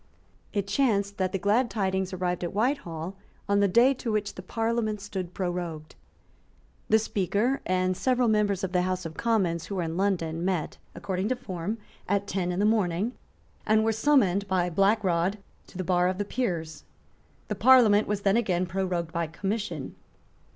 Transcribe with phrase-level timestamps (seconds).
[0.51, 3.15] It chanced that the glad tidings arrived at Whitehall
[3.47, 5.93] on the day to which the Parliament stood prorogued.
[6.89, 10.79] The Speaker and several members of the House of Commons who were in London met,
[10.95, 11.77] according to form,
[12.09, 13.11] at ten in the morning,
[13.63, 15.37] and were summoned by Black Rod
[15.67, 16.83] to the bar of the Peers.
[17.47, 19.95] The Parliament was then again prorogued by commission.